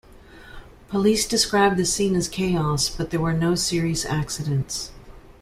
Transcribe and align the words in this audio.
Police 0.89 1.27
described 1.27 1.77
the 1.77 1.85
scene 1.85 2.15
as 2.15 2.27
chaos 2.27 2.89
but 2.89 3.11
there 3.11 3.19
were 3.19 3.33
no 3.33 3.53
serious 3.53 4.03
accidents. 4.03 4.89